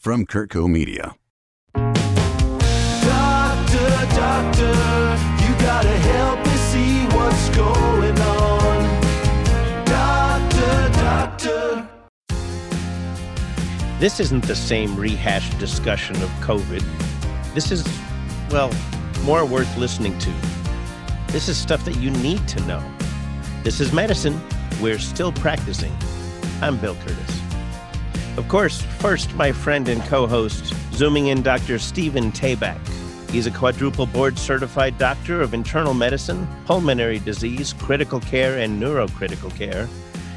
[0.00, 1.14] from Kurtco Media.
[1.74, 1.90] Doctor,
[4.16, 4.72] doctor,
[5.44, 9.84] you gotta help me see what's going on.
[9.84, 11.86] Doctor, doctor.
[13.98, 16.82] This isn't the same rehashed discussion of COVID.
[17.52, 17.86] This is,
[18.50, 18.72] well,
[19.24, 20.32] more worth listening to.
[21.26, 22.82] This is stuff that you need to know.
[23.62, 24.40] This is medicine.
[24.80, 25.94] We're still practicing.
[26.62, 27.19] I'm Bill Kurtis.
[28.36, 31.78] Of course, first, my friend and co host, zooming in Dr.
[31.78, 32.78] Stephen Tabak.
[33.30, 39.54] He's a quadruple board certified doctor of internal medicine, pulmonary disease, critical care, and neurocritical
[39.56, 39.88] care.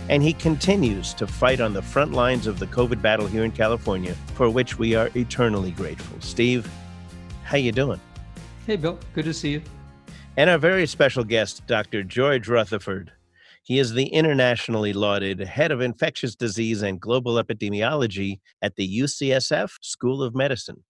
[0.09, 3.51] And he continues to fight on the front lines of the COVID battle here in
[3.51, 6.20] California, for which we are eternally grateful.
[6.20, 6.70] Steve,
[7.43, 8.01] how you doing?
[8.65, 8.99] Hey, Bill.
[9.13, 9.62] Good to see you.
[10.35, 12.03] And our very special guest, Dr.
[12.03, 13.12] George Rutherford.
[13.63, 19.71] He is the internationally lauded head of infectious disease and global epidemiology at the UCSF
[19.81, 20.84] School of Medicine.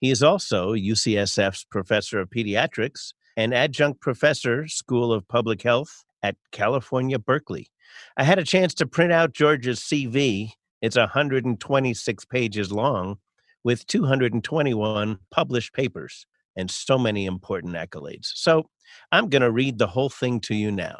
[0.00, 6.36] He is also UCSF's professor of pediatrics and adjunct professor, School of Public Health at
[6.52, 7.70] California, Berkeley.
[8.16, 10.52] I had a chance to print out George's CV.
[10.80, 13.18] It's 126 pages long
[13.62, 18.30] with 221 published papers and so many important accolades.
[18.34, 18.70] So
[19.12, 20.98] I'm going to read the whole thing to you now.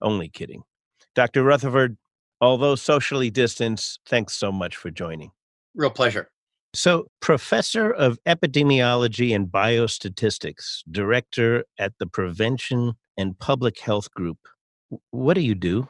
[0.00, 0.62] Only kidding.
[1.14, 1.44] Dr.
[1.44, 1.96] Rutherford,
[2.40, 5.30] although socially distanced, thanks so much for joining.
[5.74, 6.28] Real pleasure.
[6.74, 14.38] So, professor of epidemiology and biostatistics, director at the Prevention and Public Health Group.
[15.12, 15.88] What do you do?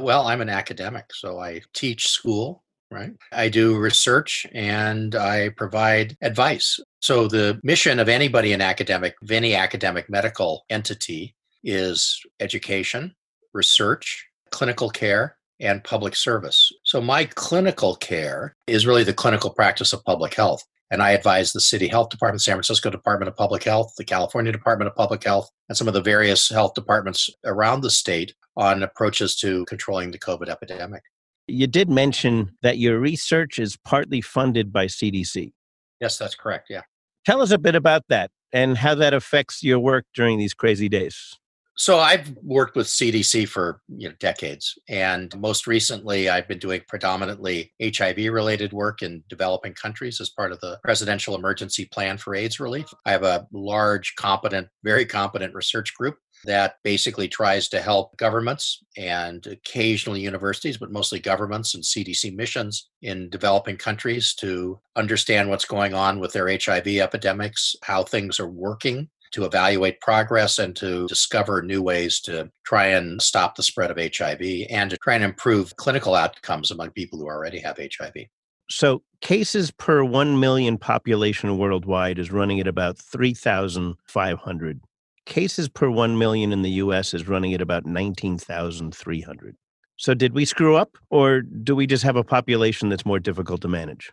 [0.00, 3.12] Well, I'm an academic, so I teach school, right?
[3.30, 6.80] I do research and I provide advice.
[6.98, 11.35] So, the mission of anybody in academic, of any academic medical entity,
[11.66, 13.14] is education,
[13.52, 16.70] research, clinical care, and public service.
[16.84, 20.64] So, my clinical care is really the clinical practice of public health.
[20.90, 24.52] And I advise the City Health Department, San Francisco Department of Public Health, the California
[24.52, 28.84] Department of Public Health, and some of the various health departments around the state on
[28.84, 31.02] approaches to controlling the COVID epidemic.
[31.48, 35.52] You did mention that your research is partly funded by CDC.
[36.00, 36.68] Yes, that's correct.
[36.70, 36.82] Yeah.
[37.24, 40.88] Tell us a bit about that and how that affects your work during these crazy
[40.88, 41.36] days.
[41.78, 46.80] So I've worked with CDC for you know, decades, and most recently I've been doing
[46.88, 52.60] predominantly HIV-related work in developing countries as part of the Presidential Emergency Plan for AIDS
[52.60, 52.86] Relief.
[53.04, 58.82] I have a large, competent, very competent research group that basically tries to help governments
[58.96, 65.64] and occasionally universities, but mostly governments and CDC missions in developing countries to understand what's
[65.64, 71.06] going on with their HIV epidemics, how things are working to evaluate progress and to
[71.06, 75.24] discover new ways to try and stop the spread of HIV and to try and
[75.24, 78.26] improve clinical outcomes among people who already have HIV.
[78.68, 84.80] So, cases per 1 million population worldwide is running at about 3,500.
[85.24, 89.56] Cases per 1 million in the US is running at about 19,300.
[89.98, 93.60] So, did we screw up or do we just have a population that's more difficult
[93.62, 94.12] to manage?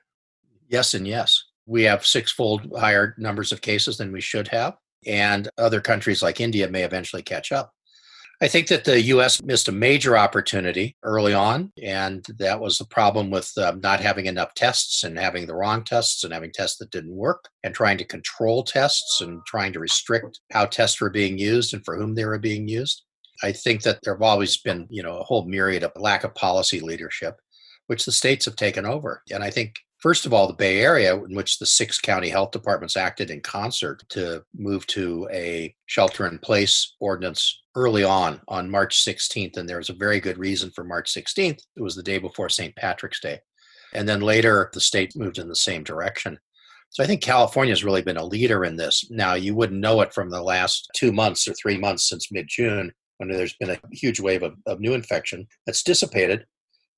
[0.69, 1.43] Yes, and yes.
[1.65, 4.75] We have sixfold higher numbers of cases than we should have
[5.05, 7.73] and other countries like India may eventually catch up.
[8.41, 12.85] I think that the US missed a major opportunity early on, and that was the
[12.85, 16.77] problem with um, not having enough tests and having the wrong tests and having tests
[16.79, 21.09] that didn't work, and trying to control tests and trying to restrict how tests were
[21.09, 23.03] being used and for whom they were being used.
[23.43, 26.35] I think that there have always been, you know, a whole myriad of lack of
[26.35, 27.39] policy leadership,
[27.87, 29.21] which the states have taken over.
[29.31, 32.51] And I think First of all, the Bay Area, in which the six county health
[32.51, 38.69] departments acted in concert to move to a shelter in place ordinance early on, on
[38.69, 39.55] March 16th.
[39.55, 41.59] And there was a very good reason for March 16th.
[41.77, 42.75] It was the day before St.
[42.75, 43.39] Patrick's Day.
[43.93, 46.37] And then later, the state moved in the same direction.
[46.89, 49.09] So I think California has really been a leader in this.
[49.09, 52.49] Now, you wouldn't know it from the last two months or three months since mid
[52.49, 56.45] June, when there's been a huge wave of, of new infection that's dissipated.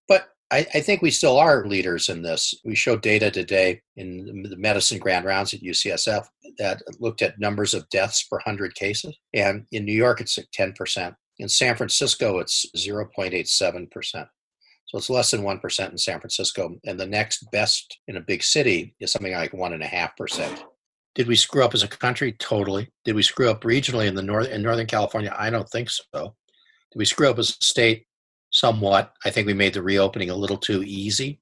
[0.08, 2.54] But I, I, think we still are leaders in this.
[2.64, 6.26] We showed data today in the medicine grand rounds at UCSF
[6.60, 9.18] that looked at numbers of deaths per 100 cases.
[9.34, 11.16] And in New York, it's at 10%.
[11.40, 14.28] In San Francisco, it's 0.87%.
[14.86, 16.76] So it's less than 1% in San Francisco.
[16.86, 20.64] And the next best in a big city is something like 1.5%.
[21.16, 22.34] Did we screw up as a country?
[22.34, 22.90] Totally.
[23.04, 25.34] Did we screw up regionally in the north in Northern California?
[25.36, 26.04] I don't think so.
[26.14, 28.06] Did we screw up as a state?
[28.56, 29.14] Somewhat.
[29.26, 31.40] I think we made the reopening a little too easy.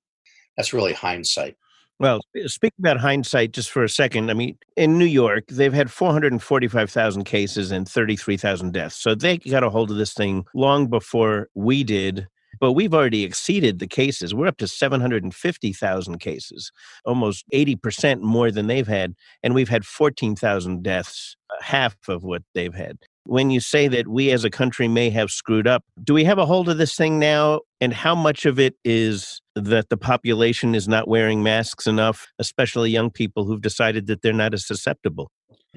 [0.57, 1.56] That's really hindsight.
[2.00, 5.92] Well, speaking about hindsight just for a second, I mean, in New York, they've had
[5.92, 8.95] 445,000 cases and 33,000 deaths.
[8.95, 12.27] So they got a hold of this thing long before we did.
[12.60, 14.33] but we've already exceeded the cases.
[14.33, 16.71] We're up to 750,000 cases,
[17.04, 19.15] almost 80% more than they've had.
[19.42, 22.98] And we've had 14,000 deaths, uh, half of what they've had.
[23.25, 26.37] When you say that we as a country may have screwed up, do we have
[26.37, 27.61] a hold of this thing now?
[27.79, 32.89] And how much of it is that the population is not wearing masks enough, especially
[32.89, 35.31] young people who've decided that they're not as susceptible?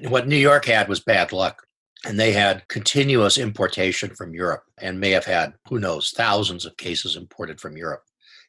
[0.07, 1.63] What New York had was bad luck.
[2.05, 6.77] And they had continuous importation from Europe and may have had, who knows, thousands of
[6.77, 8.03] cases imported from Europe,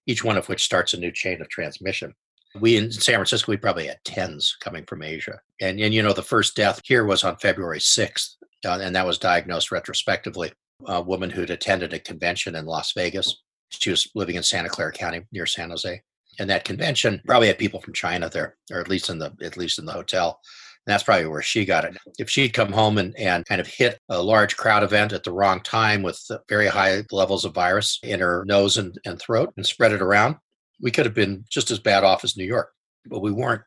[0.06, 2.14] each one of which starts a new chain of transmission.
[2.60, 5.40] We in San Francisco, we probably had tens coming from Asia.
[5.60, 9.06] And, and you know, the first death here was on February 6th, uh, and that
[9.06, 10.52] was diagnosed retrospectively.
[10.86, 13.42] A woman who'd attended a convention in Las Vegas.
[13.70, 16.00] She was living in Santa Clara County near San Jose.
[16.38, 19.56] And that convention probably had people from China there, or at least in the at
[19.56, 20.40] least in the hotel.
[20.86, 21.96] And that's probably where she got it.
[22.18, 25.32] If she'd come home and, and kind of hit a large crowd event at the
[25.32, 26.18] wrong time with
[26.48, 30.36] very high levels of virus in her nose and, and throat and spread it around,
[30.80, 32.70] we could have been just as bad off as New York,
[33.06, 33.62] but we weren't.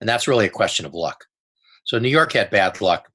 [0.00, 1.24] And that's really a question of luck.
[1.84, 3.08] So New York had bad luck.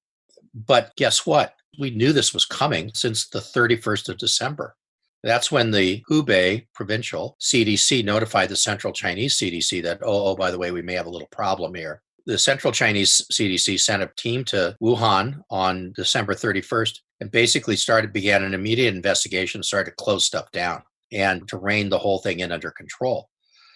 [0.54, 1.54] But guess what?
[1.80, 4.76] We knew this was coming since the 31st of December.
[5.24, 10.52] That's when the Hubei provincial CDC notified the central Chinese CDC that, oh, oh, by
[10.52, 14.12] the way, we may have a little problem here the Central Chinese CDC sent a
[14.18, 19.96] team to Wuhan on December 31st and basically started began an immediate investigation, started to
[19.96, 20.82] close stuff down
[21.12, 23.30] and to rein the whole thing in under control.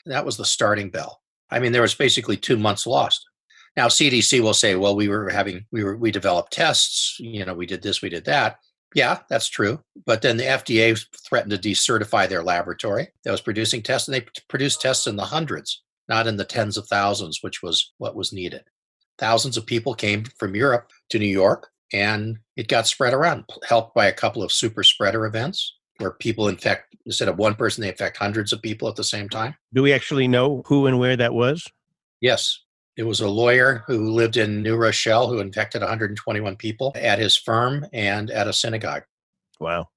[0.06, 1.22] That was the starting bell.
[1.52, 3.26] I mean, there was basically two months lost.
[3.78, 7.54] Now CDC will say, well, we were having we were we developed tests, you know,
[7.54, 8.58] we did this, we did that.
[8.96, 9.80] Yeah, that's true.
[10.06, 14.26] But then the FDA threatened to decertify their laboratory that was producing tests, and they
[14.48, 18.34] produced tests in the hundreds not in the tens of thousands, which was what was
[18.34, 18.64] needed.
[19.20, 23.94] Thousands of people came from Europe to New York, and it got spread around, helped
[23.94, 27.90] by a couple of super spreader events where people infect, instead of one person, they
[27.90, 29.56] infect hundreds of people at the same time.
[29.74, 31.68] Do we actually know who and where that was?
[32.22, 32.60] Yes.
[32.98, 37.38] It was a lawyer who lived in New Rochelle who infected 121 people at his
[37.38, 39.04] firm and at a synagogue.
[39.60, 39.88] Wow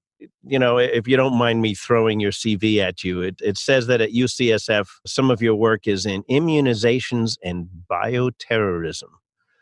[0.43, 3.87] you know, if you don't mind me throwing your CV at you, it, it says
[3.87, 9.09] that at UCSF, some of your work is in immunizations and bioterrorism.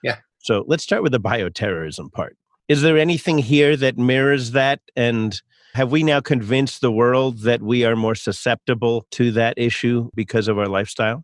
[0.03, 0.17] Yeah.
[0.39, 2.37] So let's start with the bioterrorism part.
[2.67, 4.79] Is there anything here that mirrors that?
[4.95, 5.39] And
[5.73, 10.47] have we now convinced the world that we are more susceptible to that issue because
[10.47, 11.23] of our lifestyle?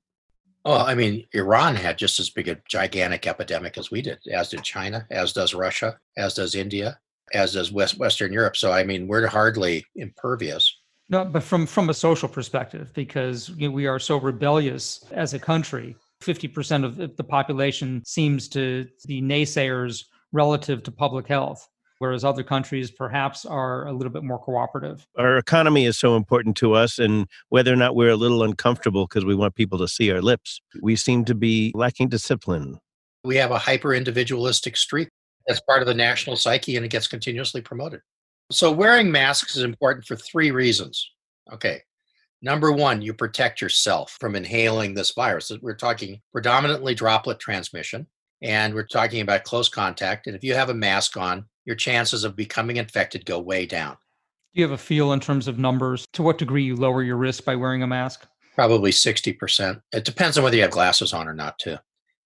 [0.65, 4.49] Well, I mean, Iran had just as big a gigantic epidemic as we did, as
[4.49, 6.99] did China, as does Russia, as does India
[7.33, 8.55] as does West, Western Europe.
[8.55, 10.75] So I mean, we're hardly impervious.
[11.09, 15.33] No, but from from a social perspective, because you know, we are so rebellious as
[15.33, 15.95] a country.
[16.21, 21.67] Fifty percent of the population seems to be naysayers relative to public health,
[21.99, 25.05] whereas other countries perhaps are a little bit more cooperative.
[25.17, 29.07] Our economy is so important to us, and whether or not we're a little uncomfortable
[29.07, 32.79] because we want people to see our lips, we seem to be lacking discipline.
[33.23, 35.09] We have a hyper individualistic streak
[35.47, 38.01] that's part of the national psyche and it gets continuously promoted.
[38.51, 41.11] So, wearing masks is important for three reasons.
[41.51, 41.81] Okay.
[42.41, 45.51] Number one, you protect yourself from inhaling this virus.
[45.61, 48.05] We're talking predominantly droplet transmission,
[48.41, 50.27] and we're talking about close contact.
[50.27, 53.97] And if you have a mask on, your chances of becoming infected go way down.
[54.55, 56.07] Do you have a feel in terms of numbers?
[56.13, 58.25] To what degree you lower your risk by wearing a mask?
[58.55, 59.81] Probably 60%.
[59.91, 61.77] It depends on whether you have glasses on or not, too.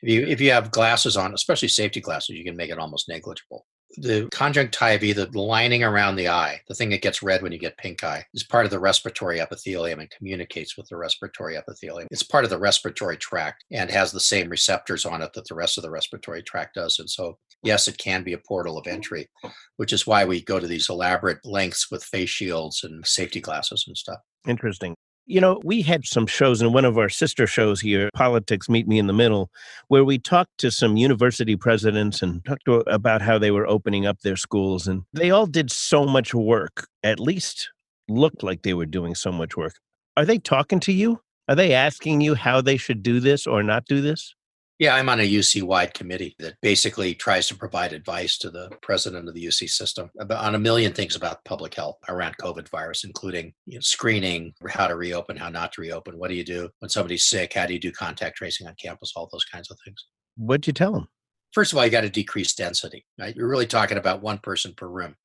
[0.01, 3.07] If you if you have glasses on, especially safety glasses, you can make it almost
[3.09, 3.65] negligible.
[3.97, 7.77] The conjunctiva, the lining around the eye, the thing that gets red when you get
[7.77, 12.07] pink eye, is part of the respiratory epithelium and communicates with the respiratory epithelium.
[12.11, 15.55] It's part of the respiratory tract and has the same receptors on it that the
[15.55, 16.99] rest of the respiratory tract does.
[16.99, 19.29] And so, yes, it can be a portal of entry,
[19.77, 23.83] which is why we go to these elaborate lengths with face shields and safety glasses
[23.87, 24.19] and stuff.
[24.47, 24.95] Interesting.
[25.27, 28.87] You know, we had some shows in one of our sister shows here, Politics Meet
[28.87, 29.49] Me in the Middle,
[29.87, 34.05] where we talked to some university presidents and talked to, about how they were opening
[34.05, 34.87] up their schools.
[34.87, 37.69] And they all did so much work, at least
[38.09, 39.75] looked like they were doing so much work.
[40.17, 41.21] Are they talking to you?
[41.47, 44.35] Are they asking you how they should do this or not do this?
[44.81, 48.67] Yeah, I'm on a UC wide committee that basically tries to provide advice to the
[48.81, 52.67] president of the UC system about, on a million things about public health around COVID
[52.67, 56.43] virus, including you know, screening, how to reopen, how not to reopen, what do you
[56.43, 59.69] do when somebody's sick, how do you do contact tracing on campus, all those kinds
[59.69, 60.03] of things.
[60.35, 61.07] What'd you tell them?
[61.53, 63.05] First of all, you got to decrease density.
[63.19, 63.35] Right?
[63.35, 65.15] You're really talking about one person per room.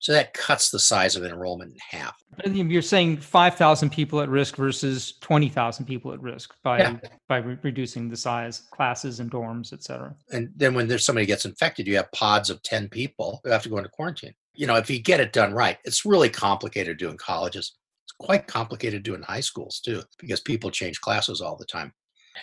[0.00, 2.14] So that cuts the size of enrollment in half.
[2.44, 6.96] You're saying 5,000 people at risk versus 20,000 people at risk by yeah.
[7.28, 10.14] by re- reducing the size, classes and dorms, et cetera.
[10.30, 13.62] And then when there's somebody gets infected, you have pods of 10 people who have
[13.64, 14.34] to go into quarantine.
[14.54, 17.76] You know, if you get it done right, it's really complicated doing colleges.
[18.04, 21.64] It's quite complicated to do in high schools too, because people change classes all the
[21.64, 21.92] time.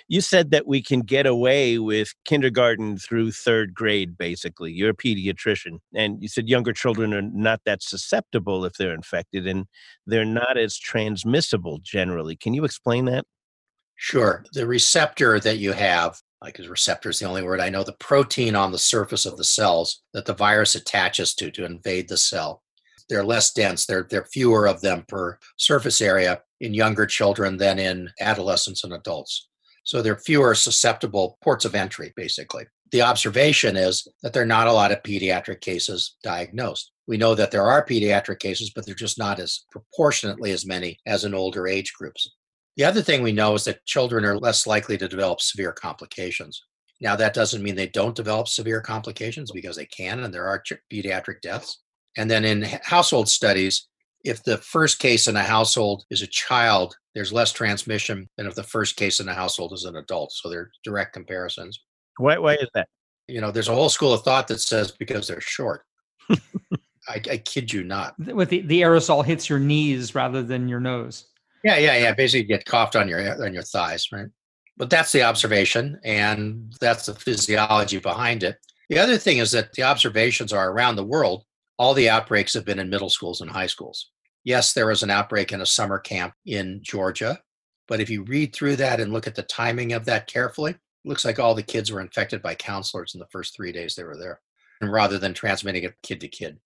[0.08, 4.72] You said that we can get away with kindergarten through third grade, basically.
[4.72, 5.80] You're a pediatrician.
[5.94, 9.66] And you said younger children are not that susceptible if they're infected and
[10.06, 12.36] they're not as transmissible generally.
[12.36, 13.26] Can you explain that?
[13.96, 14.44] Sure.
[14.54, 17.94] The receptor that you have, like a receptor is the only word I know, the
[17.94, 22.18] protein on the surface of the cells that the virus attaches to to invade the
[22.18, 22.62] cell.
[23.08, 23.86] They're less dense.
[23.86, 28.94] There are fewer of them per surface area in younger children than in adolescents and
[28.94, 29.48] adults.
[29.86, 32.66] So there are fewer susceptible ports of entry, basically.
[32.92, 36.92] The observation is that there are not a lot of pediatric cases diagnosed.
[37.08, 41.00] We know that there are pediatric cases, but they're just not as proportionately as many
[41.06, 42.30] as in older age groups.
[42.78, 46.62] The other thing we know is that children are less likely to develop severe complications.
[47.00, 50.64] Now, that doesn't mean they don't develop severe complications because they can, and there are
[50.92, 51.82] pediatric deaths.
[52.18, 53.88] And then in household studies,
[54.26, 58.56] if the first case in a household is a child, there's less transmission than if
[58.56, 60.32] the first case in a household is an adult.
[60.32, 61.80] So they're direct comparisons.
[62.18, 62.90] Why, why is that?
[63.28, 65.84] You know, there's a whole school of thought that says because they're short.
[67.08, 68.18] I, I kid you not.
[68.20, 71.28] With the, the aerosol hits your knees rather than your nose.
[71.64, 72.14] Yeah, yeah, yeah.
[72.14, 74.28] Basically, you get coughed on your on your thighs, right?
[74.78, 78.58] But that's the observation, and that's the physiology behind it.
[78.90, 81.44] The other thing is that the observations are around the world.
[81.78, 84.12] All the outbreaks have been in middle schools and high schools.
[84.46, 87.42] Yes, there was an outbreak in a summer camp in Georgia,
[87.88, 90.80] but if you read through that and look at the timing of that carefully, it
[91.04, 94.04] looks like all the kids were infected by counselors in the first three days they
[94.04, 94.40] were there,
[94.82, 96.60] and rather than transmitting it kid to kid.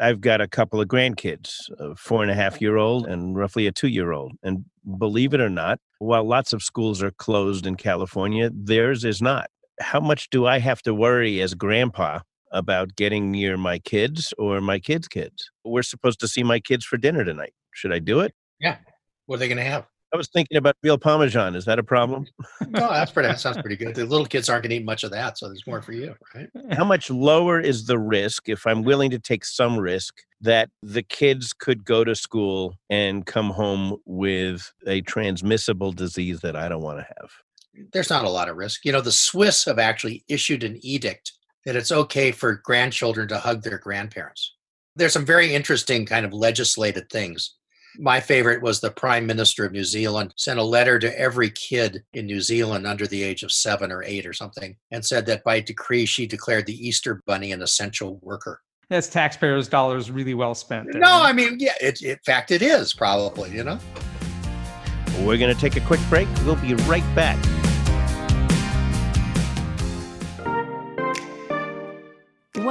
[0.00, 3.66] I've got a couple of grandkids, a four and a half year old and roughly
[3.66, 4.32] a two year old.
[4.42, 4.64] And
[4.98, 9.48] believe it or not, while lots of schools are closed in California, theirs is not.
[9.80, 12.20] How much do I have to worry as grandpa
[12.56, 15.50] about getting near my kids or my kids' kids?
[15.64, 17.52] We're supposed to see my kids for dinner tonight.
[17.72, 18.34] Should I do it?
[18.60, 18.78] Yeah.
[19.26, 19.86] What are they going to have?
[20.14, 21.56] I was thinking about veal parmesan.
[21.56, 22.26] Is that a problem?
[22.68, 23.28] no, that's pretty.
[23.28, 23.94] That sounds pretty good.
[23.94, 26.14] The little kids aren't going to eat much of that, so there's more for you,
[26.34, 26.48] right?
[26.72, 31.02] How much lower is the risk if I'm willing to take some risk that the
[31.02, 36.82] kids could go to school and come home with a transmissible disease that I don't
[36.82, 37.30] want to have?
[37.92, 38.84] There's not a lot of risk.
[38.84, 41.32] You know, the Swiss have actually issued an edict
[41.66, 44.54] that it's okay for grandchildren to hug their grandparents.
[44.94, 47.56] There's some very interesting kind of legislated things
[47.98, 52.02] my favorite was the Prime Minister of New Zealand sent a letter to every kid
[52.12, 55.44] in New Zealand under the age of seven or eight or something and said that
[55.44, 58.60] by decree she declared the Easter Bunny an essential worker.
[58.88, 60.92] That's taxpayers' dollars really well spent.
[60.92, 61.00] There.
[61.00, 63.78] No, I mean, yeah, it, in fact, it is probably, you know.
[65.20, 66.28] We're going to take a quick break.
[66.44, 67.38] We'll be right back.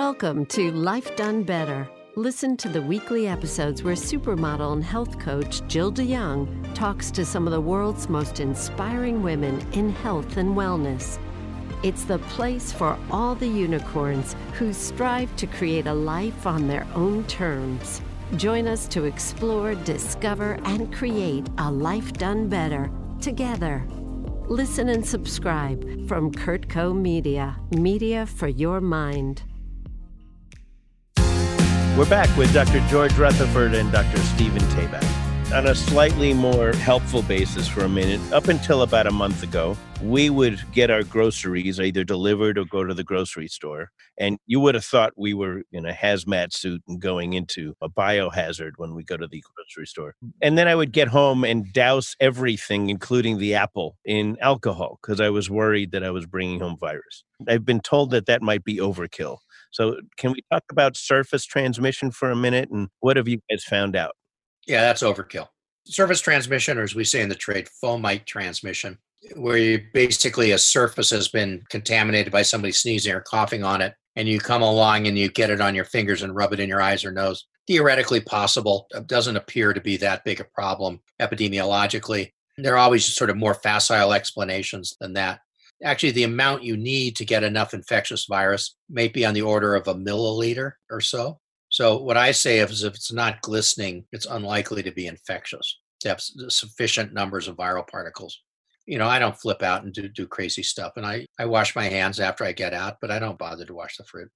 [0.08, 5.66] Welcome to Life Done Better Listen to the weekly episodes where supermodel and health coach
[5.68, 11.18] Jill DeYoung talks to some of the world's most inspiring women in health and wellness.
[11.82, 16.86] It's the place for all the unicorns who strive to create a life on their
[16.94, 18.00] own terms.
[18.36, 23.84] Join us to explore, discover, and create a life done better together.
[24.48, 29.42] Listen and subscribe from Kurtco Media, media for your mind.
[31.98, 32.86] We're back with Dr.
[32.90, 34.18] George Rutherford and Dr.
[34.18, 35.02] Stephen Tabak.
[35.54, 39.78] On a slightly more helpful basis for a minute, up until about a month ago,
[40.02, 43.92] we would get our groceries either delivered or go to the grocery store.
[44.20, 47.88] And you would have thought we were in a hazmat suit and going into a
[47.88, 50.16] biohazard when we go to the grocery store.
[50.42, 55.22] And then I would get home and douse everything, including the apple, in alcohol because
[55.22, 57.24] I was worried that I was bringing home virus.
[57.48, 59.38] I've been told that that might be overkill.
[59.76, 62.70] So, can we talk about surface transmission for a minute?
[62.72, 64.16] And what have you guys found out?
[64.66, 65.50] Yeah, that's overkill.
[65.86, 68.98] Surface transmission, or as we say in the trade, fomite transmission,
[69.36, 73.94] where you basically a surface has been contaminated by somebody sneezing or coughing on it,
[74.16, 76.70] and you come along and you get it on your fingers and rub it in
[76.70, 77.46] your eyes or nose.
[77.68, 78.88] Theoretically possible.
[78.92, 82.32] It doesn't appear to be that big a problem epidemiologically.
[82.58, 85.42] There are always sort of more facile explanations than that
[85.84, 89.76] actually the amount you need to get enough infectious virus may be on the order
[89.76, 91.40] of a milliliter or so.
[91.70, 96.10] So what I say is if it's not glistening, it's unlikely to be infectious to
[96.10, 98.42] have sufficient numbers of viral particles.
[98.86, 100.94] You know, I don't flip out and do, do crazy stuff.
[100.96, 103.74] And I, I wash my hands after I get out, but I don't bother to
[103.74, 104.30] wash the fruit.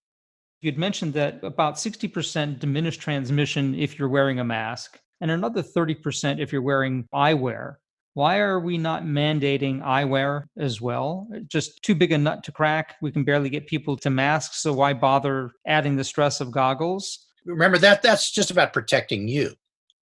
[0.62, 6.42] You'd mentioned that about 60% diminished transmission if you're wearing a mask, and another 30%
[6.42, 7.76] if you're wearing eyewear.
[8.20, 11.30] Why are we not mandating eyewear as well?
[11.48, 12.98] Just too big a nut to crack.
[13.02, 17.28] We can barely get people to masks, so why bother adding the stress of goggles?
[17.46, 19.54] Remember that that's just about protecting you.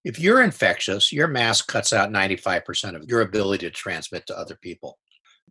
[0.04, 4.56] If you're infectious, your mask cuts out 95% of your ability to transmit to other
[4.56, 4.98] people.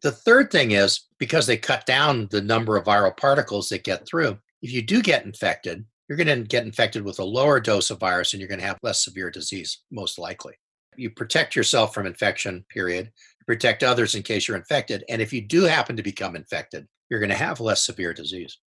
[0.02, 4.06] The third thing is because they cut down the number of viral particles that get
[4.06, 7.92] through, if you do get infected, you're going to get infected with a lower dose
[7.92, 10.56] of virus and you're going to have less severe disease, most likely.
[10.98, 13.06] You protect yourself from infection, period.
[13.40, 15.04] You protect others in case you're infected.
[15.08, 18.58] And if you do happen to become infected, you're going to have less severe disease.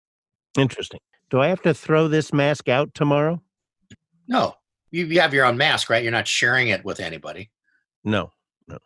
[0.56, 1.00] Interesting.
[1.28, 3.42] Do I have to throw this mask out tomorrow?
[4.26, 4.54] No,
[4.90, 6.02] you, you have your own mask, right?
[6.02, 7.50] You're not sharing it with anybody.
[8.04, 8.32] No.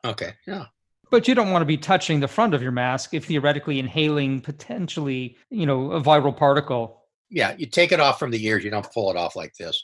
[0.05, 0.35] Okay.
[0.47, 0.67] Yeah.
[1.11, 4.41] But you don't want to be touching the front of your mask if theoretically inhaling
[4.41, 7.03] potentially, you know, a viral particle.
[7.31, 7.55] Yeah.
[7.57, 8.65] You take it off from the ears.
[8.65, 9.83] You don't pull it off like this.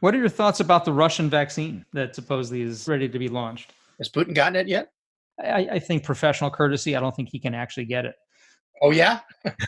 [0.00, 3.72] What are your thoughts about the Russian vaccine that supposedly is ready to be launched?
[3.98, 4.90] Has Putin gotten it yet?
[5.38, 6.96] I, I think professional courtesy.
[6.96, 8.14] I don't think he can actually get it.
[8.82, 9.20] Oh, yeah?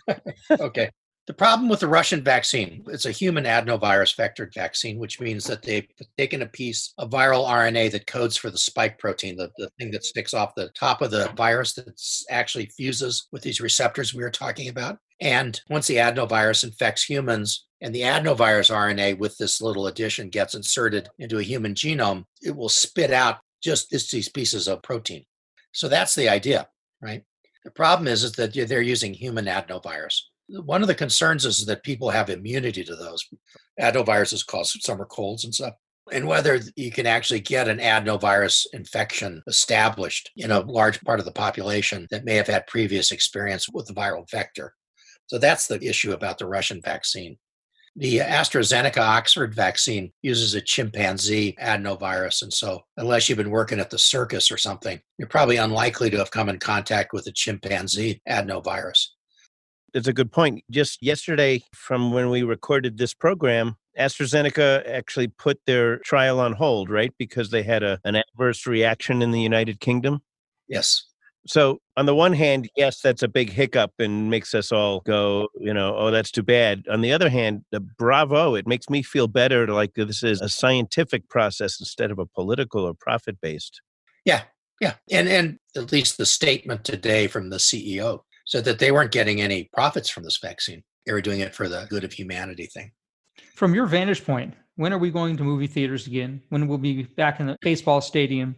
[0.60, 0.90] okay.
[1.26, 5.62] The problem with the Russian vaccine, it's a human adenovirus vectored vaccine, which means that
[5.62, 5.86] they've
[6.16, 9.90] taken a piece of viral RNA that codes for the spike protein, the, the thing
[9.90, 12.00] that sticks off the top of the virus that
[12.30, 14.98] actually fuses with these receptors we were talking about.
[15.20, 20.54] And once the adenovirus infects humans and the adenovirus RNA with this little addition gets
[20.54, 25.24] inserted into a human genome, it will spit out just these pieces of protein.
[25.72, 26.68] So that's the idea,
[27.02, 27.24] right?
[27.64, 31.82] The problem is, is that they're using human adenovirus one of the concerns is that
[31.82, 33.28] people have immunity to those.
[33.80, 35.74] Adenoviruses cause summer colds and stuff.
[36.10, 41.26] And whether you can actually get an adenovirus infection established in a large part of
[41.26, 44.72] the population that may have had previous experience with the viral vector.
[45.28, 47.38] So that's the issue about the Russian vaccine.
[47.96, 52.42] The AstraZeneca Oxford vaccine uses a chimpanzee adenovirus.
[52.42, 56.18] And so, unless you've been working at the circus or something, you're probably unlikely to
[56.18, 59.08] have come in contact with a chimpanzee adenovirus.
[59.94, 60.62] It's a good point.
[60.70, 66.90] Just yesterday, from when we recorded this program, AstraZeneca actually put their trial on hold,
[66.90, 67.12] right?
[67.18, 70.20] Because they had a, an adverse reaction in the United Kingdom.
[70.68, 71.07] Yes.
[71.48, 72.80] So, on the one hand, mm-hmm.
[72.80, 76.42] yes, that's a big hiccup and makes us all go, you know, oh, that's too
[76.42, 76.84] bad.
[76.90, 80.48] On the other hand, the bravo, it makes me feel better like this is a
[80.48, 83.80] scientific process instead of a political or profit based.
[84.26, 84.42] Yeah.
[84.80, 84.94] Yeah.
[85.10, 89.40] And and at least the statement today from the CEO said that they weren't getting
[89.40, 90.82] any profits from this vaccine.
[91.06, 92.92] They were doing it for the good of humanity thing.
[93.56, 96.42] From your vantage point, when are we going to movie theaters again?
[96.50, 98.56] When will we be back in the baseball stadium?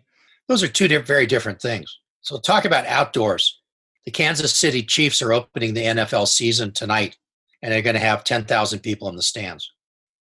[0.49, 2.00] Those are two very different things.
[2.23, 3.61] So, talk about outdoors.
[4.05, 7.17] The Kansas City Chiefs are opening the NFL season tonight,
[7.63, 9.71] and they're going to have 10,000 people in the stands.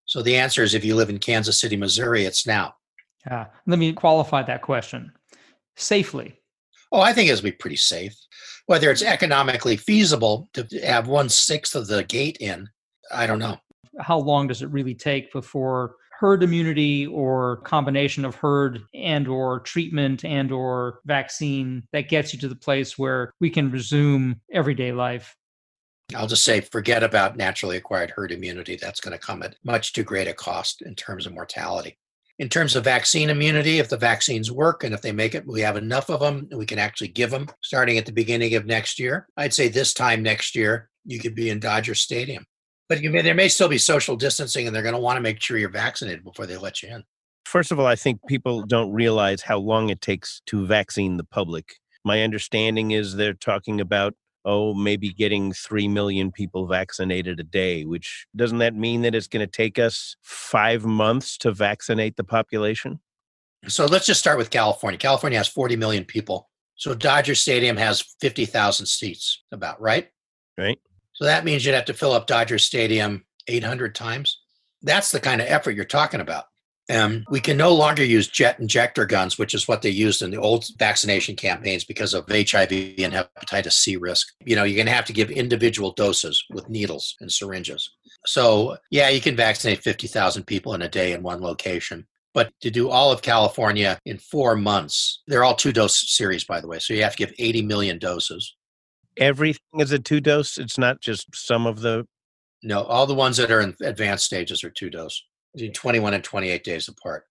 [0.06, 2.76] So, the answer is if you live in Kansas City, Missouri, it's now.
[3.30, 5.12] Uh, let me qualify that question
[5.76, 6.40] safely.
[6.92, 8.16] Oh, I think it'll be pretty safe.
[8.66, 12.70] Whether it's economically feasible to have one sixth of the gate in,
[13.12, 13.58] I don't know.
[14.00, 19.62] How long does it really take before herd immunity or combination of herd and or
[19.62, 24.92] treatment and or vaccine that gets you to the place where we can resume everyday
[24.92, 25.36] life?
[26.16, 28.76] I'll just say forget about naturally acquired herd immunity.
[28.76, 31.98] That's going to come at much too great a cost in terms of mortality
[32.40, 35.60] in terms of vaccine immunity, if the vaccines work and if they make it, we
[35.60, 38.98] have enough of them, we can actually give them starting at the beginning of next
[38.98, 39.28] year.
[39.36, 42.46] I'd say this time next year, you could be in Dodger Stadium.
[42.90, 45.22] But you may, there may still be social distancing and they're going to want to
[45.22, 47.04] make sure you're vaccinated before they let you in.
[47.46, 51.24] First of all, I think people don't realize how long it takes to vaccine the
[51.24, 51.76] public.
[52.04, 57.86] My understanding is they're talking about oh, maybe getting 3 million people vaccinated a day,
[57.86, 62.24] which doesn't that mean that it's going to take us five months to vaccinate the
[62.24, 63.00] population?
[63.68, 64.98] So let's just start with California.
[64.98, 66.50] California has 40 million people.
[66.76, 70.10] So Dodger Stadium has 50,000 seats, about, right?
[70.58, 70.80] Right.
[71.20, 74.40] So that means you'd have to fill up Dodger Stadium 800 times.
[74.82, 76.46] That's the kind of effort you're talking about.
[76.90, 80.32] Um, we can no longer use jet injector guns, which is what they used in
[80.32, 84.30] the old vaccination campaigns because of HIV and hepatitis C risk.
[84.46, 87.92] You know, you're going to have to give individual doses with needles and syringes.
[88.26, 92.08] So, yeah, you can vaccinate 50,000 people in a day in one location.
[92.34, 96.62] But to do all of California in four months, they're all two dose series, by
[96.62, 96.80] the way.
[96.80, 98.56] So you have to give 80 million doses.
[99.20, 100.58] Everything is a two dose?
[100.58, 102.06] It's not just some of the.
[102.64, 105.24] No, all the ones that are in advanced stages are two dose.
[105.74, 107.26] 21 and 28 days apart.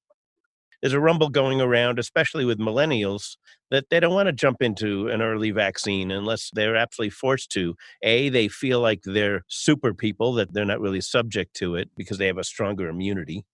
[0.81, 3.37] There's a rumble going around, especially with millennials,
[3.71, 7.75] that they don't want to jump into an early vaccine unless they're absolutely forced to.
[8.03, 12.19] A, they feel like they're super people, that they're not really subject to it because
[12.19, 13.45] they have a stronger immunity.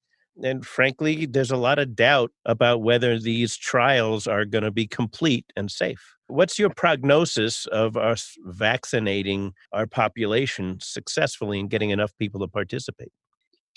[0.42, 4.87] And frankly, there's a lot of doubt about whether these trials are going to be
[4.87, 6.13] complete and safe.
[6.27, 13.13] What's your prognosis of us vaccinating our population successfully and getting enough people to participate?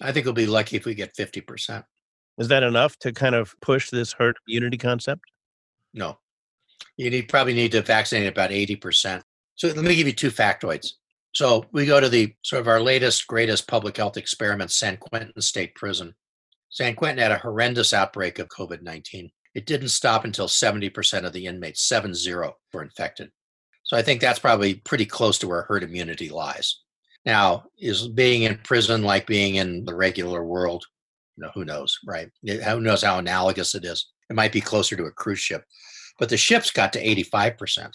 [0.01, 1.83] I think we'll be lucky if we get 50%.
[2.37, 5.21] Is that enough to kind of push this herd immunity concept?
[5.93, 6.19] No.
[6.95, 9.23] You need probably need to vaccinate about 80%.
[9.55, 10.91] So let me give you two factoids.
[11.33, 15.41] So we go to the sort of our latest, greatest public health experiment, San Quentin
[15.41, 16.15] State Prison.
[16.69, 19.31] San Quentin had a horrendous outbreak of COVID 19.
[19.57, 23.31] It didn't stop until 70% of the inmates, 7 0, were infected.
[23.81, 26.81] So I think that's probably pretty close to where herd immunity lies.
[27.25, 30.85] Now, is being in prison like being in the regular world?
[31.35, 32.29] You know, who knows, right?
[32.45, 34.11] Who knows how analogous it is?
[34.29, 35.63] It might be closer to a cruise ship,
[36.19, 37.89] but the ships got to 85%.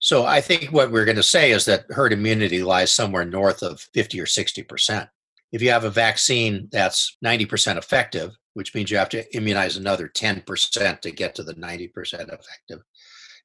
[0.00, 3.62] So I think what we're going to say is that herd immunity lies somewhere north
[3.62, 5.08] of 50 or 60%.
[5.52, 10.08] If you have a vaccine that's 90% effective, which means you have to immunize another
[10.08, 12.80] 10% to get to the 90% effective,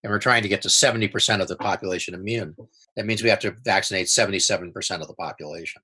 [0.04, 2.56] and we're trying to get to 70% of the population immune,
[2.96, 5.82] that means we have to vaccinate 77% of the population.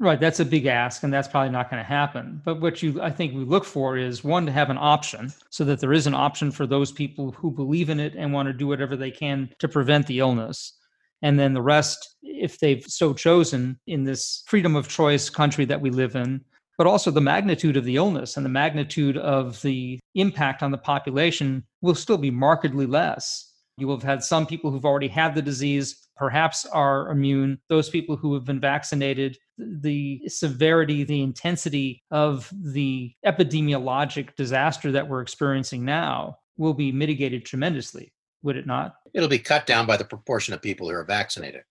[0.00, 2.40] Right, that's a big ask, and that's probably not going to happen.
[2.44, 5.64] But what you, I think, we look for is one to have an option, so
[5.64, 8.52] that there is an option for those people who believe in it and want to
[8.52, 10.77] do whatever they can to prevent the illness.
[11.22, 15.80] And then the rest, if they've so chosen in this freedom of choice country that
[15.80, 16.44] we live in,
[16.76, 20.78] but also the magnitude of the illness and the magnitude of the impact on the
[20.78, 23.52] population will still be markedly less.
[23.76, 27.88] You will have had some people who've already had the disease perhaps are immune, those
[27.88, 35.22] people who have been vaccinated, the severity, the intensity of the epidemiologic disaster that we're
[35.22, 38.96] experiencing now will be mitigated tremendously, would it not?
[39.14, 41.62] It'll be cut down by the proportion of people who are vaccinated.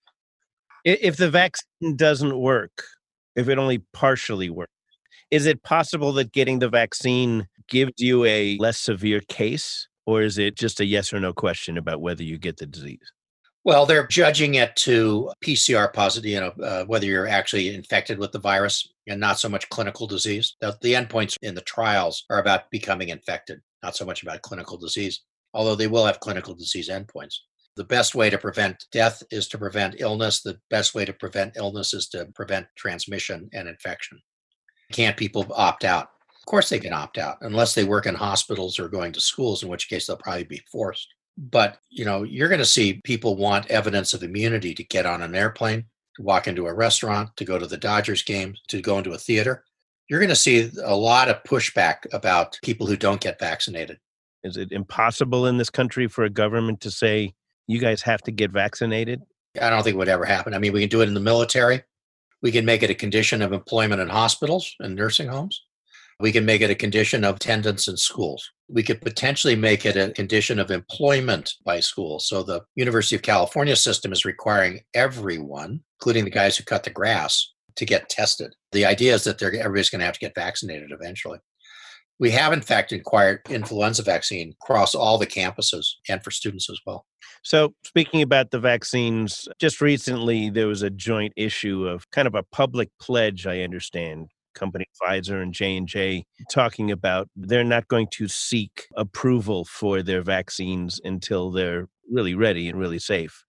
[0.83, 2.83] If the vaccine doesn't work,
[3.35, 4.71] if it only partially works,
[5.31, 9.87] is it possible that getting the vaccine gives you a less severe case?
[10.05, 13.11] Or is it just a yes or no question about whether you get the disease?
[13.65, 18.31] Well, they're judging it to PCR positive, you know, uh, whether you're actually infected with
[18.31, 20.55] the virus and not so much clinical disease.
[20.61, 24.77] The, the endpoints in the trials are about becoming infected, not so much about clinical
[24.77, 25.23] disease,
[25.53, 27.35] although they will have clinical disease endpoints.
[27.75, 30.41] The best way to prevent death is to prevent illness.
[30.41, 34.19] The best way to prevent illness is to prevent transmission and infection.
[34.91, 36.09] Can't people opt out?
[36.39, 39.61] Of course, they can opt out unless they work in hospitals or going to schools,
[39.61, 41.07] in which case they'll probably be forced.
[41.37, 45.21] But, you know, you're going to see people want evidence of immunity to get on
[45.21, 48.97] an airplane, to walk into a restaurant, to go to the Dodgers game, to go
[48.97, 49.63] into a theater.
[50.09, 53.99] You're going to see a lot of pushback about people who don't get vaccinated.
[54.47, 57.33] Is it impossible in this country for a government to say,
[57.67, 59.21] you guys have to get vaccinated?
[59.61, 60.53] I don't think it would ever happen.
[60.53, 61.83] I mean, we can do it in the military.
[62.41, 65.61] We can make it a condition of employment in hospitals and nursing homes.
[66.19, 68.49] We can make it a condition of attendance in schools.
[68.69, 72.27] We could potentially make it a condition of employment by schools.
[72.27, 76.89] So the University of California system is requiring everyone, including the guys who cut the
[76.89, 78.55] grass, to get tested.
[78.71, 81.37] The idea is that everybody's going to have to get vaccinated eventually.
[82.19, 86.79] We have, in fact, acquired influenza vaccine across all the campuses and for students as
[86.85, 87.05] well.
[87.43, 92.35] So, speaking about the vaccines, just recently there was a joint issue of kind of
[92.35, 94.27] a public pledge, I understand,
[94.57, 100.99] company Pfizer and J&J talking about they're not going to seek approval for their vaccines
[101.03, 103.43] until they're really ready and really safe.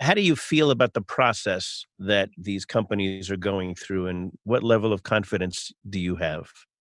[0.00, 4.64] How do you feel about the process that these companies are going through and what
[4.64, 6.48] level of confidence do you have?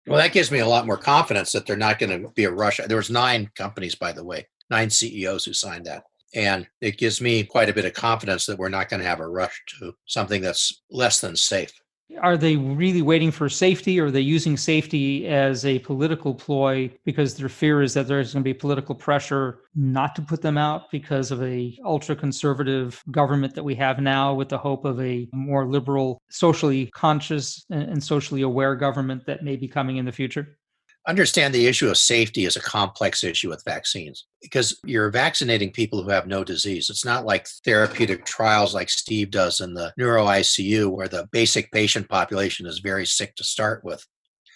[0.07, 2.51] Well, that gives me a lot more confidence that they're not going to be a
[2.51, 2.81] rush.
[2.87, 6.05] There was nine companies, by the way, nine CEOs who signed that.
[6.35, 9.21] And it gives me quite a bit of confidence that we're not going to have
[9.21, 11.73] a rush to something that's less than safe
[12.21, 14.01] are they really waiting for safety?
[14.01, 18.33] Or are they using safety as a political ploy because their fear is that there's
[18.33, 23.03] going to be political pressure not to put them out because of a ultra conservative
[23.11, 28.03] government that we have now with the hope of a more liberal socially conscious and
[28.03, 30.59] socially aware government that may be coming in the future
[31.07, 36.03] understand the issue of safety is a complex issue with vaccines because you're vaccinating people
[36.03, 36.91] who have no disease.
[36.91, 41.73] It's not like therapeutic trials like Steve does in the neuro ICU, where the basic
[41.73, 44.07] patient population is very sick to start with.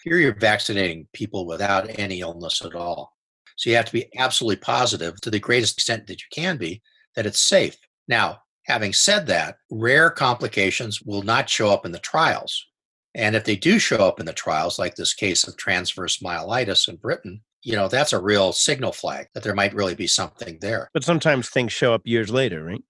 [0.04, 3.16] Here you're vaccinating people without any illness at all.
[3.56, 6.82] So you have to be absolutely positive to the greatest extent that you can be
[7.16, 7.76] that it's safe.
[8.06, 12.66] Now, having said that, rare complications will not show up in the trials.
[13.16, 16.86] And if they do show up in the trials, like this case of transverse myelitis
[16.86, 20.58] in Britain, you know, that's a real signal flag that there might really be something
[20.60, 20.90] there.
[20.92, 22.84] But sometimes things show up years later, right?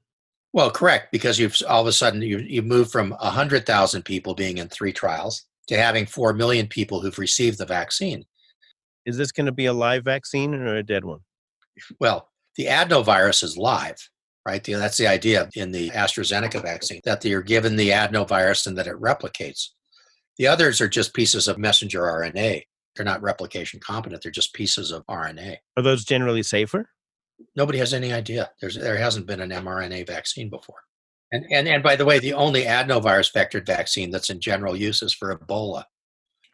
[0.52, 4.58] Well, correct, because you've all of a sudden you you move from 100,000 people being
[4.58, 8.24] in three trials to having 4 million people who've received the vaccine.
[9.04, 11.20] Is this going to be a live vaccine or a dead one?
[12.00, 13.96] Well, the adenovirus is live,
[14.44, 14.64] right?
[14.64, 19.00] That's the idea in the AstraZeneca vaccine that you're given the adenovirus and that it
[19.00, 19.68] replicates.
[20.38, 22.62] The others are just pieces of messenger RNA.
[22.94, 24.22] They're not replication competent.
[24.22, 25.56] They're just pieces of RNA.
[25.76, 26.90] Are those generally safer?
[27.54, 28.50] Nobody has any idea.
[28.60, 30.76] There's there hasn't been an mRNA vaccine before.
[31.32, 35.02] And and and by the way, the only adenovirus vectored vaccine that's in general use
[35.02, 35.84] is for Ebola.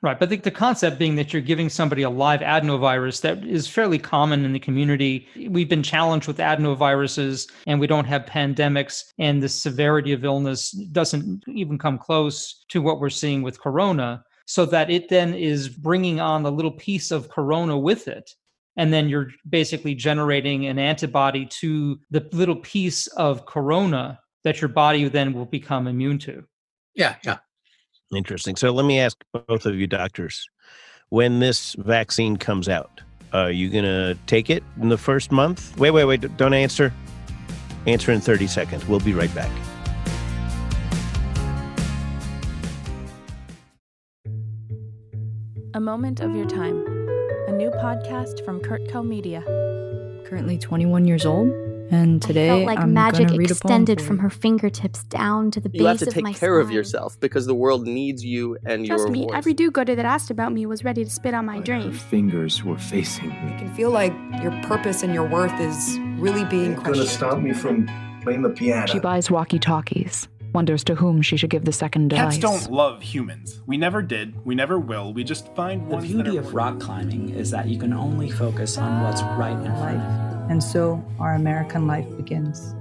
[0.03, 0.19] Right.
[0.19, 4.01] But the, the concept being that you're giving somebody a live adenovirus that is fairly
[4.01, 5.29] common in the community.
[5.49, 10.73] We've been challenged with adenoviruses and we don't have pandemics, and the severity of illness
[10.73, 14.25] doesn't even come close to what we're seeing with corona.
[14.47, 18.29] So that it then is bringing on a little piece of corona with it.
[18.77, 24.69] And then you're basically generating an antibody to the little piece of corona that your
[24.69, 26.45] body then will become immune to.
[26.95, 27.38] Yeah, yeah.
[28.14, 28.57] Interesting.
[28.57, 30.48] So let me ask both of you doctors
[31.12, 33.03] when this vaccine comes out,
[33.35, 35.77] are you going to take it in the first month?
[35.79, 36.37] Wait, wait, wait.
[36.38, 36.90] Don't answer.
[37.87, 38.88] Answer in 30 seconds.
[38.88, 39.51] We'll be right back.
[45.75, 46.77] A Moment of Your Time,
[47.48, 49.42] a new podcast from Kurtco Media.
[50.27, 51.51] Currently 21 years old,
[51.90, 55.68] and today I felt like I'm magic read extended from her fingertips down to the
[55.68, 58.25] base of my You have to take my care of yourself because the world needs
[58.25, 59.31] you and Trust your Trust me, voice.
[59.35, 61.92] every do-gooder that asked about me was ready to spit on my Her dream.
[61.92, 63.53] fingers were facing me.
[63.53, 67.09] You can feel like your purpose and your worth is really being It's gonna questioned.
[67.09, 67.88] stop me from
[68.23, 68.87] playing the piano.
[68.87, 72.64] She buys walkie talkies, wonders to whom she should give the second Cats device.
[72.66, 73.61] don't love humans.
[73.66, 74.35] We never did.
[74.45, 75.12] We never will.
[75.12, 77.92] We just find The ones beauty that are of rock climbing is that you can
[77.92, 80.32] only focus on what's right in front of you.
[80.53, 82.75] And so our American life begins.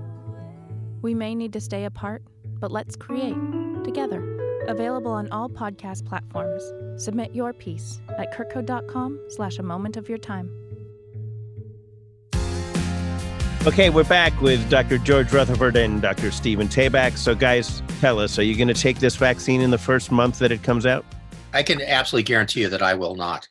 [1.02, 2.22] We may need to stay apart,
[2.60, 3.38] but let's create
[3.86, 4.22] together.
[4.68, 6.62] Available on all podcast platforms.
[7.02, 10.52] Submit your piece at kurtco.com slash a moment of your time.
[13.66, 14.98] Okay, we're back with Dr.
[14.98, 16.30] George Rutherford and Dr.
[16.32, 17.16] Stephen Tabak.
[17.16, 20.40] So, guys, tell us, are you going to take this vaccine in the first month
[20.40, 21.06] that it comes out?
[21.54, 23.48] I can absolutely guarantee you that I will not.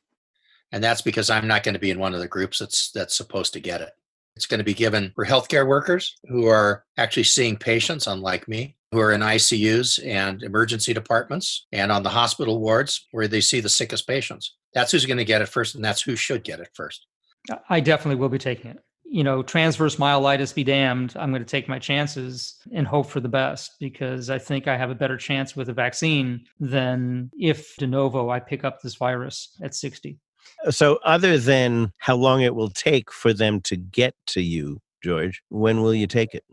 [0.73, 3.17] And that's because I'm not going to be in one of the groups that's that's
[3.17, 3.95] supposed to get it.
[4.37, 8.77] It's going to be given for healthcare workers who are actually seeing patients, unlike me,
[8.93, 13.61] who are in ICUs and emergency departments and on the hospital wards where they see
[13.61, 14.57] the sickest patients.
[14.75, 17.07] That's who's going to get it first, and that's who should get it first.
[17.69, 18.79] I definitely will be taking it.
[19.05, 21.15] You know, transverse myelitis be damned.
[21.17, 24.77] I'm going to take my chances and hope for the best because I think I
[24.77, 28.95] have a better chance with a vaccine than if de novo I pick up this
[28.95, 30.19] virus at 60.
[30.69, 35.43] So, other than how long it will take for them to get to you, George,
[35.49, 36.45] when will you take it?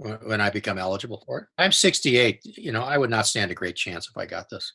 [0.00, 1.46] when I become eligible for it.
[1.58, 2.40] I'm 68.
[2.42, 4.72] You know, I would not stand a great chance if I got this.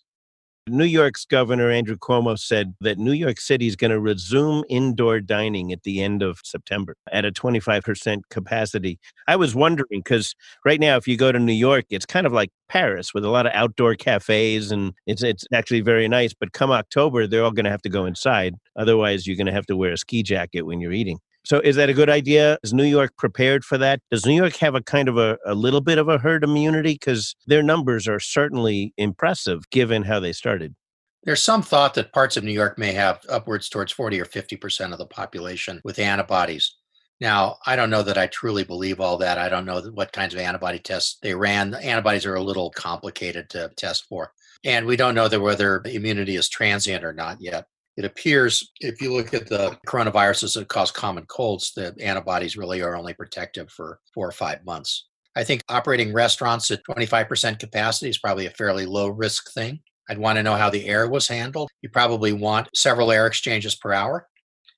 [0.68, 5.20] New York's Governor Andrew Cuomo said that New York City is going to resume indoor
[5.20, 9.00] dining at the end of September at a 25% capacity.
[9.28, 10.34] I was wondering because
[10.66, 13.30] right now, if you go to New York, it's kind of like Paris with a
[13.30, 16.34] lot of outdoor cafes and it's, it's actually very nice.
[16.34, 18.56] But come October, they're all going to have to go inside.
[18.76, 21.20] Otherwise, you're going to have to wear a ski jacket when you're eating.
[21.46, 22.58] So, is that a good idea?
[22.64, 24.00] Is New York prepared for that?
[24.12, 26.94] Does New York have a kind of a, a little bit of a herd immunity?
[26.94, 30.76] Because their numbers are certainly impressive given how they started.
[31.24, 34.92] There's some thought that parts of New York may have upwards towards 40 or 50%
[34.92, 36.76] of the population with antibodies.
[37.22, 39.38] Now, I don't know that I truly believe all that.
[39.38, 41.72] I don't know what kinds of antibody tests they ran.
[41.72, 44.34] The antibodies are a little complicated to test for.
[44.64, 47.68] And we don't know whether immunity is transient or not yet.
[47.98, 52.82] It appears, if you look at the coronaviruses that cause common colds, the antibodies really
[52.82, 55.08] are only protective for four or five months.
[55.36, 59.80] I think operating restaurants at 25% capacity is probably a fairly low risk thing.
[60.10, 61.70] I'd want to know how the air was handled.
[61.82, 64.28] You probably want several air exchanges per hour,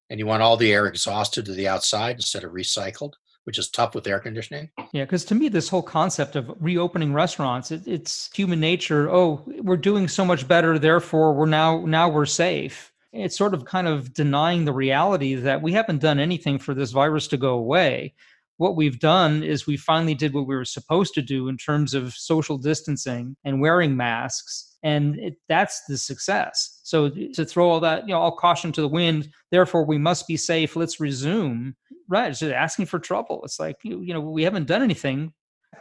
[0.09, 3.69] and you want all the air exhausted to the outside instead of recycled, which is
[3.69, 4.69] tough with air conditioning.
[4.93, 9.11] Yeah, because to me, this whole concept of reopening restaurants, it, it's human nature.
[9.11, 12.91] Oh, we're doing so much better, therefore we're now now we're safe.
[13.17, 16.91] It's sort of kind of denying the reality that we haven't done anything for this
[16.91, 18.13] virus to go away.
[18.57, 21.93] What we've done is we finally did what we were supposed to do in terms
[21.93, 26.79] of social distancing and wearing masks, and it, that's the success.
[26.83, 30.27] So to throw all that, you know, all caution to the wind, therefore we must
[30.27, 30.75] be safe.
[30.75, 31.75] Let's resume.
[32.09, 33.41] Right, it's just asking for trouble.
[33.43, 35.33] It's like you, you know, we haven't done anything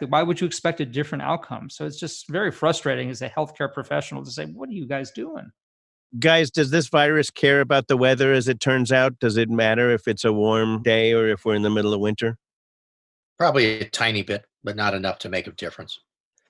[0.08, 1.70] why would you expect a different outcome?
[1.70, 5.10] So it's just very frustrating as a healthcare professional to say, what are you guys
[5.10, 5.50] doing?
[6.18, 9.18] Guys, does this virus care about the weather as it turns out?
[9.18, 12.00] Does it matter if it's a warm day or if we're in the middle of
[12.00, 12.38] winter?
[13.38, 15.98] Probably a tiny bit, but not enough to make a difference.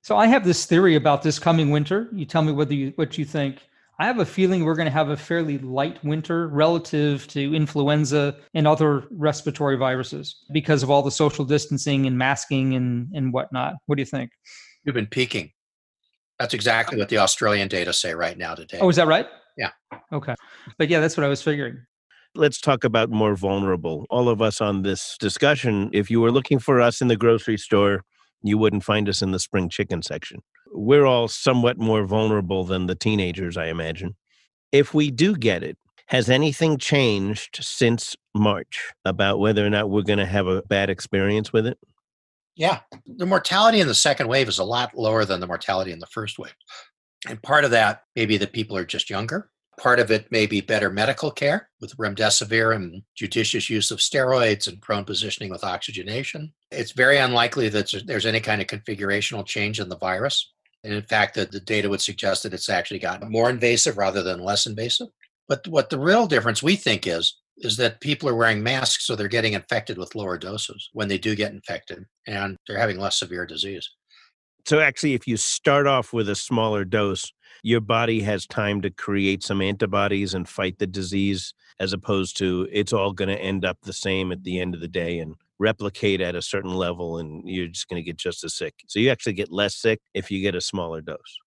[0.03, 2.09] So I have this theory about this coming winter.
[2.13, 3.59] You tell me whether you what you think.
[3.99, 8.37] I have a feeling we're going to have a fairly light winter relative to influenza
[8.53, 13.75] and other respiratory viruses because of all the social distancing and masking and, and whatnot.
[13.87, 14.31] What do you think?
[14.85, 15.53] You've been peeking.
[16.39, 18.79] That's exactly what the Australian data say right now today.
[18.81, 19.27] Oh, is that right?
[19.57, 19.71] Yeah.
[20.13, 20.35] Okay.
[20.79, 21.79] But yeah, that's what I was figuring.
[22.35, 24.07] Let's talk about more vulnerable.
[24.11, 27.57] All of us on this discussion, if you were looking for us in the grocery
[27.57, 28.03] store,
[28.43, 30.41] you wouldn't find us in the spring chicken section.
[30.73, 34.17] We're all somewhat more vulnerable than the teenagers, I imagine.
[34.73, 40.03] If we do get it, has anything changed since March about whether or not we're
[40.03, 41.79] going to have a bad experience with it?
[42.55, 42.81] Yeah.
[43.07, 46.07] The mortality in the second wave is a lot lower than the mortality in the
[46.07, 46.55] first wave.
[47.29, 49.51] And part of that maybe the people are just younger.
[49.79, 54.67] Part of it may be better medical care with remdesivir and judicious use of steroids
[54.67, 56.55] and prone positioning with oxygenation.
[56.71, 60.51] It's very unlikely that there's any kind of configurational change in the virus.
[60.83, 64.23] And in fact, the, the data would suggest that it's actually gotten more invasive rather
[64.23, 65.09] than less invasive.
[65.49, 69.17] But what the real difference we think is, is that people are wearing masks so
[69.17, 73.19] they're getting infected with lower doses when they do get infected and they're having less
[73.19, 73.89] severe disease.
[74.67, 78.91] So actually, if you start off with a smaller dose, your body has time to
[78.91, 83.65] create some antibodies and fight the disease, as opposed to it's all going to end
[83.65, 87.19] up the same at the end of the day and replicate at a certain level,
[87.19, 88.75] and you're just going to get just as sick.
[88.89, 91.39] So you actually get less sick if you get a smaller dose.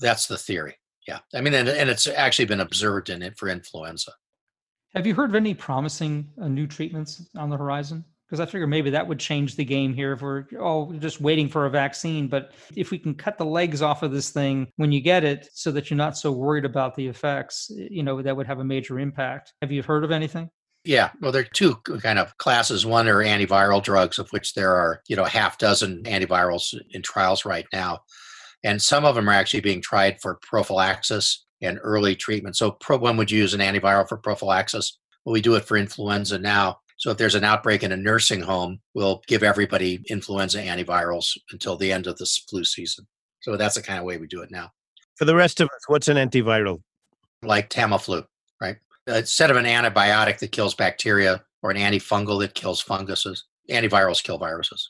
[0.00, 0.78] That's the theory.
[1.06, 1.18] Yeah.
[1.34, 4.12] I mean, and, and it's actually been observed in it for influenza.
[4.94, 8.04] Have you heard of any promising uh, new treatments on the horizon?
[8.32, 11.50] Because I figure maybe that would change the game here if we're oh just waiting
[11.50, 12.28] for a vaccine.
[12.28, 15.50] But if we can cut the legs off of this thing when you get it,
[15.52, 18.64] so that you're not so worried about the effects, you know, that would have a
[18.64, 19.52] major impact.
[19.60, 20.48] Have you heard of anything?
[20.82, 22.86] Yeah, well, there are two kind of classes.
[22.86, 27.02] One are antiviral drugs, of which there are, you know, a half dozen antivirals in
[27.02, 28.00] trials right now.
[28.64, 32.56] And some of them are actually being tried for prophylaxis and early treatment.
[32.56, 34.98] So, pro, when would you use an antiviral for prophylaxis?
[35.26, 36.78] Well, we do it for influenza now.
[37.02, 41.76] So if there's an outbreak in a nursing home, we'll give everybody influenza antivirals until
[41.76, 43.08] the end of the flu season.
[43.40, 44.70] So that's the kind of way we do it now.
[45.16, 46.80] For the rest of us, what's an antiviral?
[47.42, 48.24] Like Tamiflu,
[48.60, 48.76] right?
[49.08, 54.38] Instead of an antibiotic that kills bacteria or an antifungal that kills funguses, antivirals kill
[54.38, 54.88] viruses.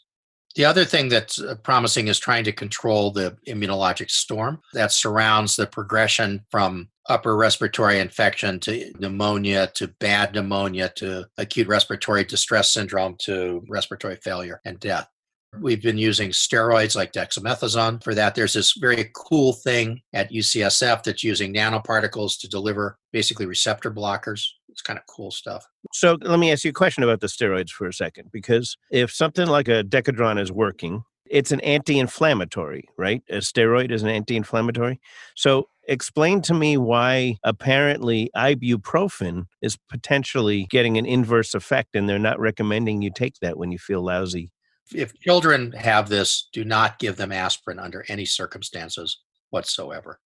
[0.55, 5.57] The other thing that's uh, promising is trying to control the immunologic storm that surrounds
[5.57, 12.73] the progression from upper respiratory infection to pneumonia to bad pneumonia to acute respiratory distress
[12.73, 15.09] syndrome to respiratory failure and death.
[15.55, 15.65] Mm-hmm.
[15.65, 18.35] We've been using steroids like dexamethasone for that.
[18.35, 24.45] There's this very cool thing at UCSF that's using nanoparticles to deliver basically receptor blockers.
[24.69, 25.67] It's kind of cool stuff.
[25.93, 29.13] So let me ask you a question about the steroids for a second, because if
[29.13, 33.23] something like a Decadron is working, it's an anti-inflammatory, right?
[33.29, 35.01] A steroid is an anti-inflammatory.
[35.35, 42.19] So explain to me why apparently ibuprofen is potentially getting an inverse effect and they're
[42.19, 44.51] not recommending you take that when you feel lousy
[44.95, 50.21] if children have this, do not give them aspirin under any circumstances whatsoever.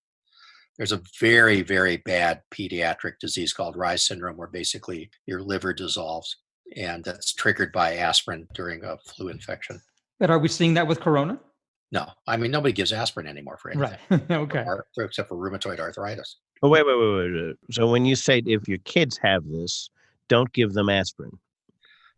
[0.77, 6.37] There's a very, very bad pediatric disease called Reye syndrome, where basically your liver dissolves,
[6.77, 9.81] and that's triggered by aspirin during a flu infection.
[10.19, 11.41] But are we seeing that with corona?
[11.93, 13.99] No, I mean nobody gives aspirin anymore for anything.
[14.11, 14.31] Right.
[14.31, 14.65] okay.
[14.99, 16.37] except for rheumatoid arthritis.
[16.63, 17.57] Oh wait, wait, wait, wait.
[17.71, 19.91] So when you say if your kids have this,
[20.29, 21.39] don't give them aspirin.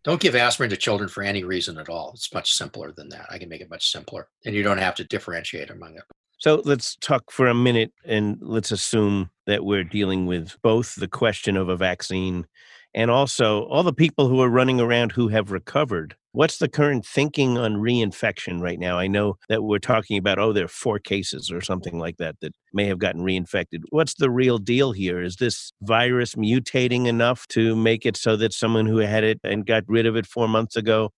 [0.04, 2.12] Don't give aspirin to children for any reason at all.
[2.14, 3.26] It's much simpler than that.
[3.30, 6.04] I can make it much simpler, and you don't have to differentiate among it.
[6.38, 11.08] So let's talk for a minute and let's assume that we're dealing with both the
[11.08, 12.46] question of a vaccine
[12.94, 16.16] and also all the people who are running around who have recovered.
[16.32, 18.98] What's the current thinking on reinfection right now?
[18.98, 22.36] I know that we're talking about, oh, there are four cases or something like that
[22.40, 23.82] that may have gotten reinfected.
[23.90, 25.20] What's the real deal here?
[25.20, 29.66] Is this virus mutating enough to make it so that someone who had it and
[29.66, 31.12] got rid of it four months ago,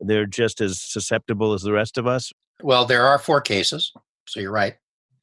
[0.00, 2.32] they're just as susceptible as the rest of us?
[2.62, 3.92] Well, there are four cases.
[4.28, 4.76] So you're right.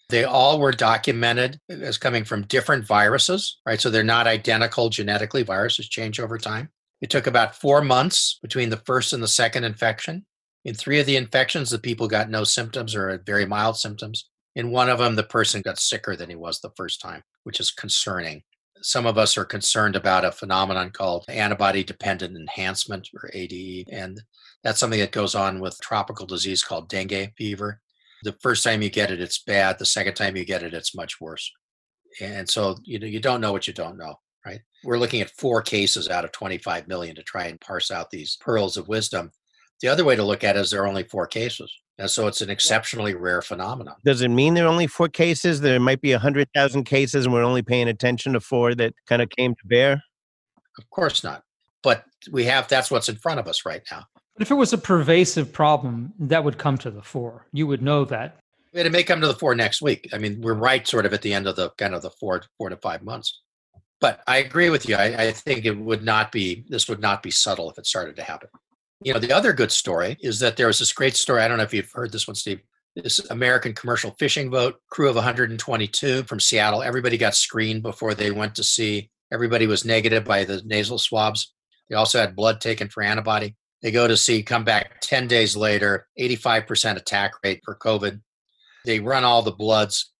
[0.09, 3.79] They all were documented as coming from different viruses, right?
[3.79, 5.43] So they're not identical genetically.
[5.43, 6.69] Viruses change over time.
[7.01, 10.25] It took about four months between the first and the second infection.
[10.65, 14.29] In three of the infections, the people got no symptoms or very mild symptoms.
[14.55, 17.59] In one of them, the person got sicker than he was the first time, which
[17.59, 18.43] is concerning.
[18.81, 23.89] Some of us are concerned about a phenomenon called antibody dependent enhancement or ADE.
[23.91, 24.21] And
[24.63, 27.81] that's something that goes on with tropical disease called dengue fever
[28.23, 29.77] the first time you get it, it's bad.
[29.79, 31.51] The second time you get it, it's much worse.
[32.21, 34.15] And so you know you don't know what you don't know,
[34.45, 34.61] right?
[34.83, 38.37] We're looking at four cases out of 25 million to try and parse out these
[38.39, 39.31] pearls of wisdom.
[39.81, 41.73] The other way to look at it is there are only four cases.
[41.97, 43.95] And so it's an exceptionally rare phenomenon.
[44.03, 45.61] Does it mean there are only four cases?
[45.61, 49.29] There might be 100,000 cases and we're only paying attention to four that kind of
[49.29, 50.03] came to bear?
[50.79, 51.43] Of course not.
[51.83, 54.05] But we have that's what's in front of us right now.
[54.35, 57.45] But if it was a pervasive problem, that would come to the fore.
[57.51, 58.39] You would know that.
[58.73, 60.09] It may come to the fore next week.
[60.13, 62.41] I mean, we're right sort of at the end of the kind of the four
[62.57, 63.41] four to five months.
[64.01, 64.95] But I agree with you.
[64.95, 68.15] I, I think it would not be this would not be subtle if it started
[68.15, 68.49] to happen.
[69.03, 71.41] You know, the other good story is that there was this great story.
[71.41, 72.61] I don't know if you've heard this one, Steve.
[72.95, 76.83] This American commercial fishing boat, crew of 122 from Seattle.
[76.83, 79.09] Everybody got screened before they went to sea.
[79.31, 81.53] Everybody was negative by the nasal swabs.
[81.89, 83.55] They also had blood taken for antibody.
[83.83, 88.21] They go to sea, come back 10 days later, 85% attack rate for COVID.
[88.85, 90.13] They run all the bloods.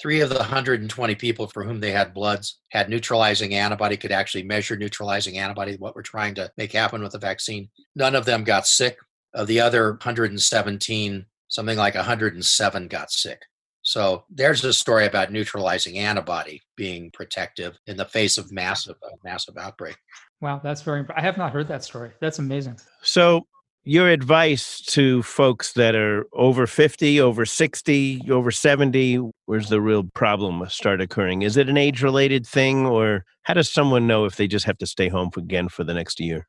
[0.00, 4.42] Three of the 120 people for whom they had bloods had neutralizing antibody, could actually
[4.42, 7.70] measure neutralizing antibody, what we're trying to make happen with the vaccine.
[7.94, 8.98] None of them got sick.
[9.32, 13.42] Of the other 117, something like 107 got sick.
[13.82, 19.16] So there's a story about neutralizing antibody being protective in the face of massive, uh,
[19.22, 19.96] massive outbreak.
[20.44, 21.06] Wow, that's very.
[21.16, 22.10] I have not heard that story.
[22.20, 22.78] That's amazing.
[23.00, 23.46] So,
[23.84, 30.04] your advice to folks that are over 50, over 60, over 70, where's the real
[30.04, 31.40] problem start occurring?
[31.40, 34.76] Is it an age related thing, or how does someone know if they just have
[34.76, 36.46] to stay home again for the next year?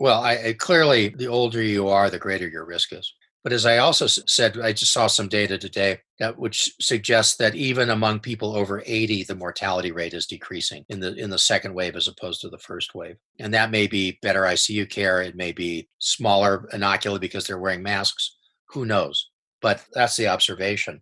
[0.00, 3.14] Well, I, I clearly, the older you are, the greater your risk is.
[3.48, 7.54] But as I also said, I just saw some data today that which suggests that
[7.54, 11.72] even among people over 80, the mortality rate is decreasing in the in the second
[11.72, 13.16] wave as opposed to the first wave.
[13.40, 17.82] And that may be better ICU care, it may be smaller inocula because they're wearing
[17.82, 18.36] masks.
[18.68, 19.30] Who knows?
[19.62, 21.00] But that's the observation.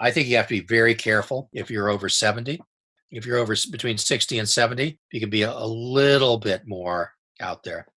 [0.00, 2.60] I think you have to be very careful if you're over 70.
[3.10, 7.14] If you're over between 60 and 70, you can be a, a little bit more
[7.40, 7.88] out there.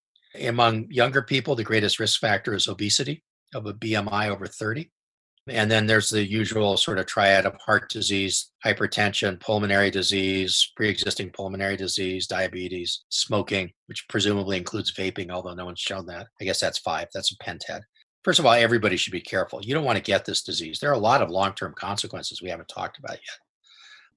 [0.41, 3.25] Among younger people, the greatest risk factor is obesity
[3.55, 4.91] of a BMI over 30.
[5.49, 10.89] And then there's the usual sort of triad of heart disease, hypertension, pulmonary disease, pre
[10.89, 16.29] existing pulmonary disease, diabetes, smoking, which presumably includes vaping, although no one's shown that.
[16.41, 17.09] I guess that's five.
[17.13, 17.81] That's a pentad.
[18.23, 19.63] First of all, everybody should be careful.
[19.63, 20.79] You don't want to get this disease.
[20.79, 23.39] There are a lot of long term consequences we haven't talked about yet.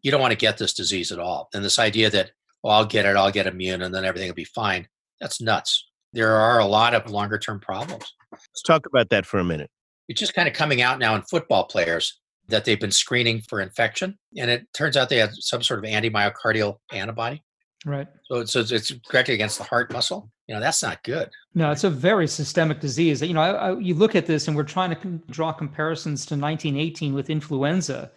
[0.02, 1.50] You don't want to get this disease at all.
[1.54, 2.32] And this idea that,
[2.62, 4.88] well, I'll get it, I'll get immune, and then everything will be fine,
[5.22, 5.90] that's nuts.
[6.14, 8.14] There are a lot of longer term problems.
[8.32, 9.70] Let's talk about that for a minute.
[10.08, 13.62] It's just kind of coming out now in football players that they've been screening for
[13.62, 17.42] infection, and it turns out they have some sort of antimyocardial antibody.
[17.86, 18.08] Right.
[18.26, 20.32] So it's, it's directed against the heart muscle.
[20.48, 21.30] You know, that's not good.
[21.54, 23.22] No, it's a very systemic disease.
[23.22, 26.36] You know, I, I, you look at this and we're trying to draw comparisons to
[26.36, 28.12] 1918 with influenza.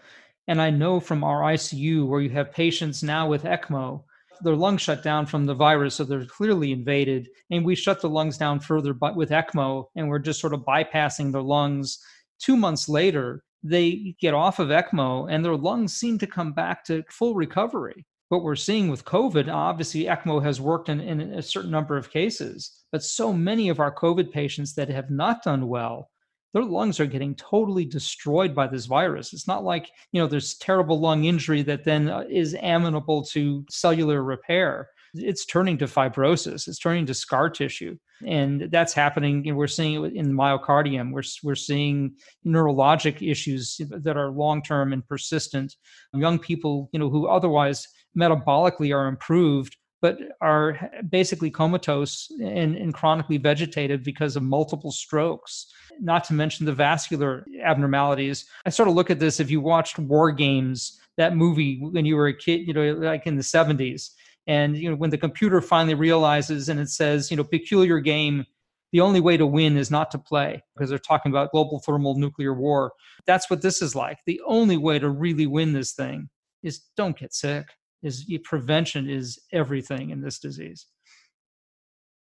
[0.48, 4.04] And I know from our ICU where you have patients now with ECMO
[4.42, 7.28] their lungs shut down from the virus, so they're clearly invaded.
[7.50, 10.60] And we shut the lungs down further but with ECMO, and we're just sort of
[10.60, 11.98] bypassing their lungs.
[12.38, 16.84] Two months later, they get off of ECMO and their lungs seem to come back
[16.84, 18.06] to full recovery.
[18.28, 22.10] What we're seeing with COVID, obviously, ECMO has worked in, in a certain number of
[22.10, 26.10] cases, but so many of our COVID patients that have not done well
[26.52, 29.32] their lungs are getting totally destroyed by this virus.
[29.32, 33.64] It's not like, you know, there's terrible lung injury that then uh, is amenable to
[33.68, 34.88] cellular repair.
[35.14, 37.96] It's turning to fibrosis, it's turning to scar tissue.
[38.26, 39.54] And that's happening.
[39.54, 41.12] We're seeing it in myocardium.
[41.12, 42.14] We're, we're seeing
[42.46, 45.76] neurologic issues that are long term and persistent.
[46.14, 47.86] Young people, you know, who otherwise
[48.18, 55.66] metabolically are improved but are basically comatose and, and, chronically vegetative because of multiple strokes,
[56.00, 58.46] not to mention the vascular abnormalities.
[58.66, 62.16] I sort of look at this if you watched War Games, that movie when you
[62.16, 64.10] were a kid, you know, like in the 70s.
[64.46, 68.44] And you know, when the computer finally realizes and it says, you know, peculiar game,
[68.92, 72.16] the only way to win is not to play because they're talking about global thermal
[72.16, 72.92] nuclear war.
[73.26, 74.18] That's what this is like.
[74.26, 76.28] The only way to really win this thing
[76.62, 77.66] is don't get sick
[78.02, 80.86] is prevention is everything in this disease.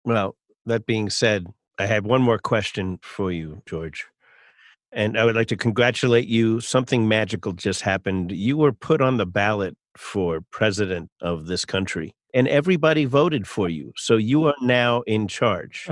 [0.05, 1.47] Well, that being said,
[1.79, 4.05] I have one more question for you, George.
[4.91, 6.59] And I would like to congratulate you.
[6.59, 8.31] Something magical just happened.
[8.31, 13.69] You were put on the ballot for president of this country, and everybody voted for
[13.69, 13.91] you.
[13.97, 15.89] So you are now in charge.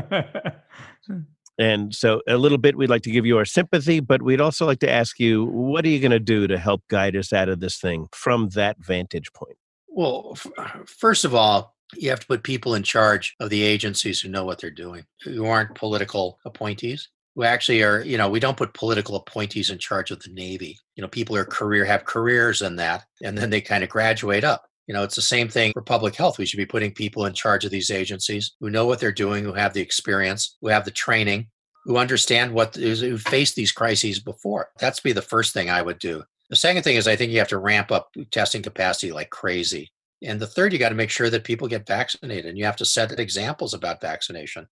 [1.57, 4.67] and so, a little bit, we'd like to give you our sympathy, but we'd also
[4.67, 7.49] like to ask you what are you going to do to help guide us out
[7.49, 9.57] of this thing from that vantage point?
[9.93, 10.37] Well,
[10.85, 14.45] first of all, you have to put people in charge of the agencies who know
[14.45, 18.73] what they're doing, who aren't political appointees, who actually are, you know, we don't put
[18.73, 20.77] political appointees in charge of the Navy.
[20.95, 24.45] You know, people are career have careers in that, and then they kind of graduate
[24.45, 24.65] up.
[24.87, 26.37] You know, it's the same thing for public health.
[26.37, 29.43] We should be putting people in charge of these agencies who know what they're doing,
[29.43, 31.47] who have the experience, who have the training,
[31.85, 34.69] who understand what who faced these crises before.
[34.79, 36.23] That's be the first thing I would do.
[36.51, 39.89] The second thing is I think you have to ramp up testing capacity like crazy.
[40.21, 42.75] And the third, you got to make sure that people get vaccinated and you have
[42.75, 44.67] to set examples about vaccination.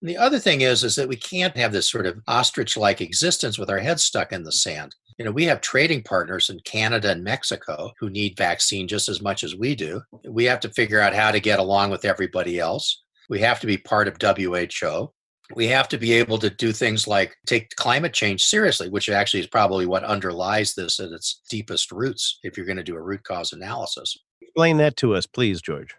[0.00, 3.02] And the other thing is, is that we can't have this sort of ostrich like
[3.02, 4.96] existence with our heads stuck in the sand.
[5.18, 9.20] You know, we have trading partners in Canada and Mexico who need vaccine just as
[9.20, 10.00] much as we do.
[10.26, 13.02] We have to figure out how to get along with everybody else.
[13.28, 15.12] We have to be part of WHO.
[15.54, 19.40] We have to be able to do things like take climate change seriously, which actually
[19.40, 23.02] is probably what underlies this at its deepest roots, if you're going to do a
[23.02, 24.16] root cause analysis.
[24.40, 25.94] Explain that to us, please, George.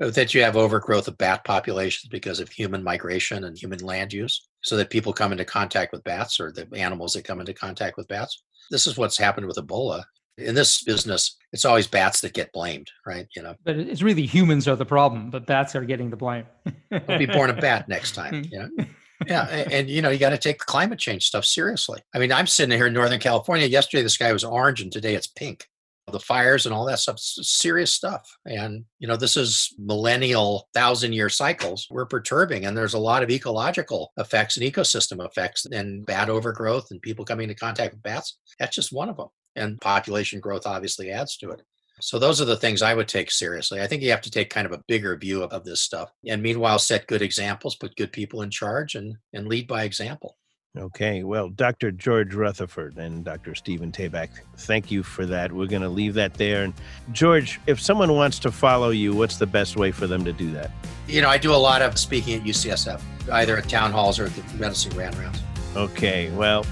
[0.00, 4.12] Uh, that you have overgrowth of bat populations because of human migration and human land
[4.12, 7.52] use, so that people come into contact with bats or the animals that come into
[7.52, 8.42] contact with bats.
[8.70, 10.02] This is what's happened with Ebola.
[10.38, 13.26] In this business, it's always bats that get blamed, right?
[13.36, 16.46] You know, But it's really humans are the problem, but bats are getting the blame.
[16.90, 18.44] I'll be born a bat next time.
[18.50, 18.84] You know?
[19.26, 22.00] Yeah, and, and, you know you got to take the climate change stuff seriously.
[22.14, 23.66] I mean, I'm sitting here in Northern California.
[23.66, 25.66] Yesterday the sky was orange, and today it's pink.
[26.10, 28.28] The fires and all that stuff, serious stuff.
[28.44, 31.86] And you know, this is millennial, thousand-year cycles.
[31.90, 36.90] We're perturbing, and there's a lot of ecological effects and ecosystem effects, and bat overgrowth,
[36.90, 38.38] and people coming into contact with bats.
[38.58, 39.28] That's just one of them.
[39.56, 41.62] And population growth obviously adds to it.
[42.00, 43.80] So those are the things I would take seriously.
[43.80, 46.10] I think you have to take kind of a bigger view of, of, this stuff
[46.26, 50.36] and meanwhile set good examples, put good people in charge and and lead by example.
[50.76, 51.22] Okay.
[51.22, 51.90] Well, Dr.
[51.90, 53.54] George Rutherford and Dr.
[53.54, 55.52] Stephen Tabak, thank you for that.
[55.52, 56.64] We're going to leave that there.
[56.64, 56.72] And
[57.12, 60.50] George, if someone wants to follow you, what's the best way for them to do
[60.52, 60.70] that?
[61.06, 64.24] You know, I do a lot of speaking at UCSF, either at town halls or
[64.24, 65.42] at the medicine grand rounds.
[65.76, 66.30] Okay.
[66.30, 66.64] Well,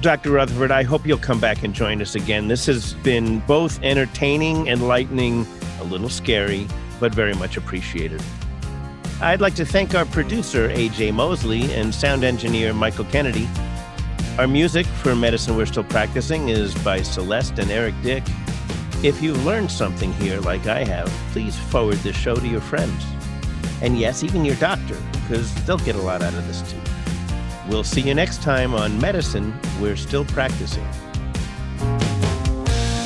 [0.00, 0.30] Dr.
[0.30, 2.48] Rutherford, I hope you'll come back and join us again.
[2.48, 5.46] This has been both entertaining, enlightening,
[5.78, 6.66] a little scary,
[6.98, 8.22] but very much appreciated.
[9.20, 13.46] I'd like to thank our producer, AJ Mosley, and sound engineer, Michael Kennedy.
[14.38, 18.24] Our music for Medicine We're Still Practicing is by Celeste and Eric Dick.
[19.02, 23.04] If you've learned something here, like I have, please forward this show to your friends.
[23.82, 26.89] And yes, even your doctor, because they'll get a lot out of this too.
[27.70, 30.84] We'll see you next time on Medicine We're Still Practicing.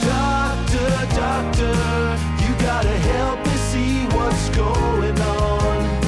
[0.00, 1.68] Doctor, doctor,
[2.40, 6.00] you gotta help me see what's going on.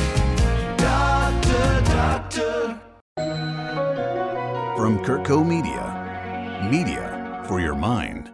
[0.79, 2.81] Doctor, doctor.
[4.75, 8.26] From Kurtco Media, media for your mind.